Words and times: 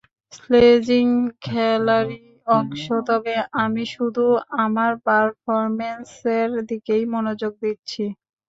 Sledging 0.33 1.07
খেলারই 1.41 2.21
অংশ, 2.51 2.79
তবে 3.09 3.33
আমি 3.63 3.83
শুধু 3.95 4.25
আমার 4.63 4.91
পারফরম্যান্সের 5.05 6.49
দিকেই 6.69 7.03
মনোযোগ 7.13 7.53
দিচ্ছি। 7.63 8.03